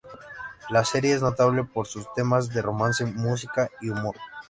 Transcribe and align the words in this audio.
La 0.71 0.83
serie 0.83 1.13
es 1.13 1.21
notable 1.21 1.63
por 1.63 1.85
sus 1.85 2.11
temas 2.15 2.49
de 2.49 2.63
romance, 2.63 3.05
música, 3.05 3.69
y 3.81 3.91
humor. 3.91 4.15